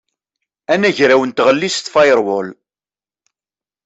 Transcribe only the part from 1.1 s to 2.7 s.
n tɣellist firewall.